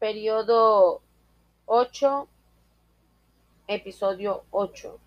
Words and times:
periodo 0.00 1.02
8, 1.66 2.28
episodio 3.68 4.44
8. 4.50 4.98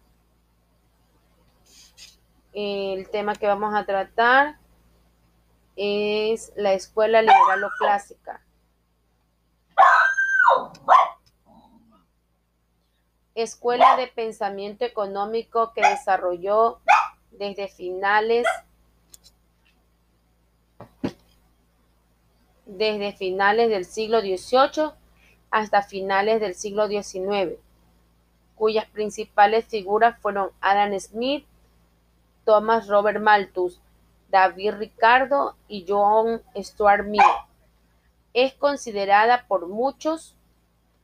El 2.54 3.10
tema 3.10 3.34
que 3.34 3.48
vamos 3.48 3.74
a 3.74 3.86
tratar 3.86 4.60
es 5.76 6.54
la 6.56 6.74
escuela 6.74 7.22
liberal 7.24 7.64
o 7.64 7.70
clásica. 7.80 8.40
Escuela 13.34 13.98
de 13.98 14.06
pensamiento 14.06 14.86
económico 14.86 15.74
que 15.74 15.82
desarrolló 15.82 16.80
desde 17.32 17.68
finales 17.68 18.46
desde 22.78 23.14
finales 23.14 23.70
del 23.70 23.86
siglo 23.86 24.22
XVIII 24.22 24.92
hasta 25.52 25.84
finales 25.84 26.42
del 26.42 26.56
siglo 26.56 26.88
XIX, 26.88 27.60
cuyas 28.56 28.86
principales 28.88 29.66
figuras 29.66 30.20
fueron 30.20 30.50
Adam 30.62 31.00
Smith, 31.00 31.46
Thomas 32.46 32.88
Robert 32.88 33.22
Malthus, 33.22 33.80
David 34.30 34.74
Ricardo 34.74 35.56
y 35.68 35.86
John 35.88 36.42
Stuart 36.56 37.06
Mill. 37.06 37.22
Es 38.34 38.54
considerada 38.56 39.46
por 39.48 39.68
muchos 39.68 40.36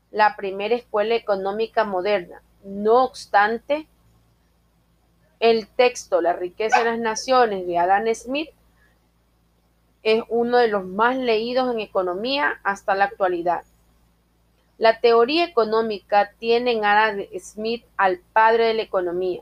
la 0.09 0.36
primera 0.36 0.76
escuela 0.76 1.14
económica 1.14 1.84
moderna. 1.84 2.42
No 2.64 3.04
obstante, 3.04 3.88
el 5.40 5.67
texto 5.67 6.22
La 6.22 6.34
riqueza 6.34 6.80
de 6.80 6.86
las 6.86 7.00
naciones 7.00 7.67
de 7.67 7.78
Adam 7.78 8.14
Smith 8.14 8.50
es 10.03 10.23
uno 10.30 10.58
de 10.58 10.67
los 10.67 10.85
más 10.85 11.17
leídos 11.17 11.71
en 11.71 11.80
economía 11.80 12.59
hasta 12.63 12.95
la 12.95 13.05
actualidad. 13.05 13.63
La 14.77 15.02
teoría 15.02 15.44
económica 15.44 16.31
tiene 16.39 16.72
en 16.72 16.85
Adam 16.85 17.19
Smith 17.38 17.83
al 17.97 18.19
padre 18.31 18.67
de 18.67 18.73
la 18.75 18.83
economía, 18.83 19.41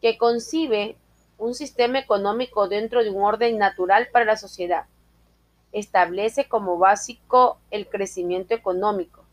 que 0.00 0.16
concibe 0.16 0.96
un 1.36 1.54
sistema 1.54 1.98
económico 1.98 2.68
dentro 2.68 3.02
de 3.02 3.10
un 3.10 3.22
orden 3.22 3.58
natural 3.58 4.08
para 4.12 4.24
la 4.24 4.36
sociedad. 4.36 4.86
Establece 5.72 6.48
como 6.48 6.78
básico 6.78 7.58
el 7.70 7.86
crecimiento 7.88 8.54
económico, 8.54 9.24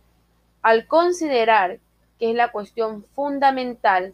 al 0.62 0.88
considerar 0.88 1.80
que 2.20 2.32
es 2.32 2.36
la 2.36 2.52
cuestión 2.52 3.06
fundamental, 3.16 4.14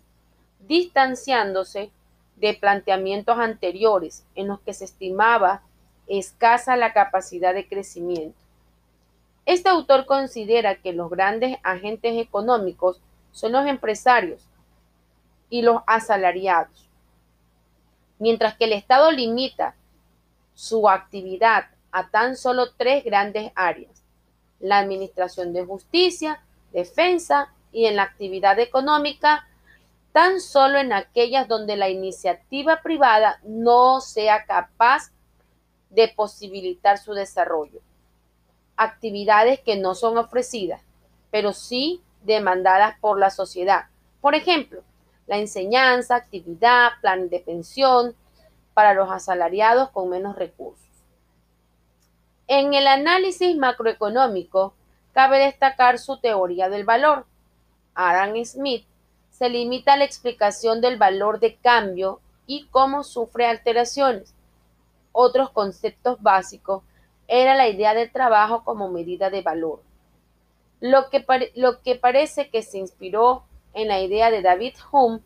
distanciándose 0.67 1.91
de 2.35 2.53
planteamientos 2.53 3.39
anteriores 3.39 4.25
en 4.35 4.47
los 4.47 4.59
que 4.59 4.73
se 4.73 4.85
estimaba 4.85 5.63
escasa 6.07 6.75
la 6.75 6.93
capacidad 6.93 7.53
de 7.53 7.67
crecimiento. 7.67 8.37
Este 9.45 9.69
autor 9.69 10.05
considera 10.05 10.75
que 10.75 10.93
los 10.93 11.09
grandes 11.09 11.57
agentes 11.63 12.19
económicos 12.19 12.99
son 13.31 13.51
los 13.51 13.65
empresarios 13.67 14.41
y 15.49 15.61
los 15.61 15.81
asalariados, 15.85 16.89
mientras 18.17 18.55
que 18.55 18.65
el 18.65 18.73
Estado 18.73 19.11
limita 19.11 19.75
su 20.55 20.89
actividad 20.89 21.65
a 21.91 22.09
tan 22.09 22.35
solo 22.35 22.71
tres 22.75 23.03
grandes 23.03 23.51
áreas, 23.55 24.03
la 24.59 24.79
administración 24.79 25.53
de 25.53 25.65
justicia, 25.65 26.41
defensa 26.71 27.53
y 27.71 27.85
en 27.85 27.97
la 27.97 28.03
actividad 28.03 28.57
económica, 28.59 29.47
tan 30.11 30.39
solo 30.39 30.79
en 30.79 30.93
aquellas 30.93 31.47
donde 31.47 31.75
la 31.75 31.89
iniciativa 31.89 32.81
privada 32.81 33.39
no 33.43 33.99
sea 34.01 34.45
capaz 34.45 35.11
de 35.95 36.09
posibilitar 36.09 36.97
su 36.97 37.13
desarrollo. 37.13 37.79
Actividades 38.75 39.61
que 39.61 39.77
no 39.77 39.95
son 39.95 40.17
ofrecidas, 40.17 40.81
pero 41.31 41.53
sí 41.53 42.01
demandadas 42.23 42.99
por 42.99 43.17
la 43.17 43.29
sociedad. 43.29 43.85
Por 44.19 44.35
ejemplo, 44.35 44.81
la 45.27 45.37
enseñanza, 45.37 46.15
actividad, 46.15 46.91
plan 47.01 47.29
de 47.29 47.39
pensión 47.39 48.15
para 48.73 48.93
los 48.93 49.09
asalariados 49.09 49.89
con 49.91 50.09
menos 50.09 50.35
recursos. 50.35 50.85
En 52.47 52.73
el 52.73 52.85
análisis 52.85 53.55
macroeconómico, 53.55 54.73
cabe 55.13 55.39
destacar 55.39 55.97
su 55.97 56.17
teoría 56.17 56.69
del 56.69 56.83
valor. 56.83 57.25
Adam 57.95 58.35
Smith 58.43 58.85
se 59.31 59.49
limita 59.49 59.93
a 59.93 59.97
la 59.97 60.03
explicación 60.03 60.81
del 60.81 60.97
valor 60.97 61.39
de 61.39 61.55
cambio 61.55 62.19
y 62.45 62.67
cómo 62.67 63.03
sufre 63.03 63.47
alteraciones 63.47 64.34
otros 65.15 65.49
conceptos 65.49 66.21
básicos 66.21 66.83
era 67.27 67.55
la 67.55 67.69
idea 67.69 67.93
del 67.93 68.11
trabajo 68.11 68.63
como 68.63 68.89
medida 68.89 69.29
de 69.29 69.41
valor, 69.41 69.81
lo 70.81 71.09
que, 71.09 71.25
lo 71.55 71.81
que 71.81 71.95
parece 71.95 72.49
que 72.49 72.61
se 72.61 72.77
inspiró 72.77 73.45
en 73.73 73.87
la 73.87 74.01
idea 74.01 74.29
de 74.29 74.41
David 74.41 74.75
Hume 74.91 75.21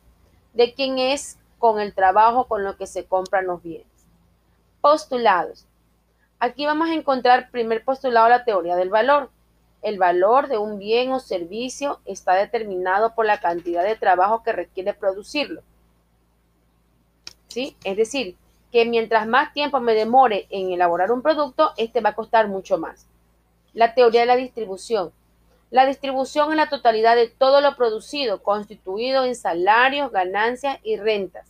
de 0.53 0.73
quién 0.73 0.99
es 0.99 1.39
con 1.57 1.79
el 1.79 1.93
trabajo 1.93 2.45
con 2.45 2.63
lo 2.63 2.77
que 2.77 2.87
se 2.87 3.05
compran 3.05 3.47
los 3.47 3.61
bienes. 3.61 3.87
Postulados. 4.79 5.65
Aquí 6.39 6.65
vamos 6.65 6.89
a 6.89 6.93
encontrar 6.93 7.51
primer 7.51 7.83
postulado 7.83 8.29
la 8.29 8.45
teoría 8.45 8.75
del 8.75 8.89
valor. 8.89 9.29
El 9.81 9.97
valor 9.97 10.47
de 10.47 10.57
un 10.57 10.77
bien 10.77 11.11
o 11.11 11.19
servicio 11.19 11.99
está 12.05 12.33
determinado 12.35 13.15
por 13.15 13.25
la 13.25 13.39
cantidad 13.39 13.83
de 13.83 13.95
trabajo 13.95 14.43
que 14.43 14.53
requiere 14.53 14.93
producirlo. 14.93 15.61
¿Sí? 17.47 17.75
Es 17.83 17.97
decir, 17.97 18.37
que 18.71 18.85
mientras 18.85 19.27
más 19.27 19.53
tiempo 19.53 19.79
me 19.79 19.93
demore 19.93 20.47
en 20.49 20.71
elaborar 20.71 21.11
un 21.11 21.21
producto, 21.21 21.73
este 21.77 22.01
va 22.01 22.11
a 22.11 22.15
costar 22.15 22.47
mucho 22.47 22.77
más. 22.77 23.07
La 23.73 23.93
teoría 23.93 24.21
de 24.21 24.27
la 24.27 24.35
distribución. 24.35 25.11
La 25.71 25.85
distribución 25.85 26.51
es 26.51 26.57
la 26.57 26.69
totalidad 26.69 27.15
de 27.15 27.27
todo 27.27 27.61
lo 27.61 27.75
producido, 27.75 28.41
constituido 28.41 29.25
en 29.25 29.35
salarios, 29.35 30.11
ganancias 30.11 30.79
y 30.83 30.97
rentas. 30.97 31.47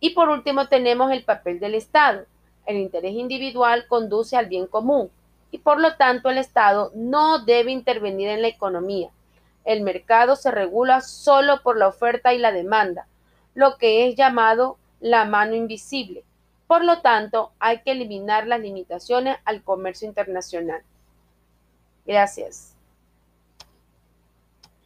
Y 0.00 0.10
por 0.10 0.28
último 0.28 0.68
tenemos 0.68 1.10
el 1.10 1.24
papel 1.24 1.58
del 1.58 1.74
Estado. 1.74 2.24
El 2.66 2.76
interés 2.76 3.14
individual 3.14 3.86
conduce 3.88 4.36
al 4.36 4.46
bien 4.46 4.66
común 4.66 5.10
y 5.50 5.58
por 5.58 5.80
lo 5.80 5.96
tanto 5.96 6.28
el 6.28 6.38
Estado 6.38 6.92
no 6.94 7.38
debe 7.44 7.72
intervenir 7.72 8.28
en 8.28 8.42
la 8.42 8.48
economía. 8.48 9.10
El 9.64 9.82
mercado 9.82 10.36
se 10.36 10.50
regula 10.50 11.00
solo 11.00 11.62
por 11.62 11.76
la 11.76 11.88
oferta 11.88 12.32
y 12.32 12.38
la 12.38 12.52
demanda 12.52 13.06
lo 13.58 13.76
que 13.76 14.06
es 14.06 14.14
llamado 14.14 14.78
la 15.00 15.24
mano 15.24 15.56
invisible. 15.56 16.22
Por 16.68 16.84
lo 16.84 17.00
tanto, 17.00 17.50
hay 17.58 17.80
que 17.80 17.90
eliminar 17.90 18.46
las 18.46 18.60
limitaciones 18.60 19.36
al 19.44 19.64
comercio 19.64 20.06
internacional. 20.06 20.80
Gracias. 22.06 22.76